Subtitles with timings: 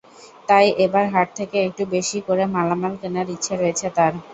[0.49, 4.13] তাই এবার হাট থেকে একটু বেশি করে মালামাল কেনার ইচ্ছা রয়েছে তাঁর।